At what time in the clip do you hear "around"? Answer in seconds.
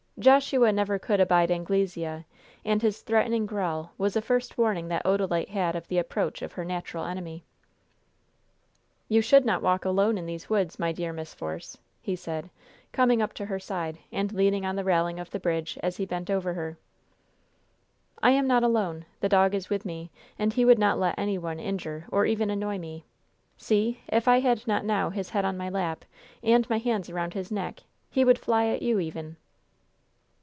27.09-27.33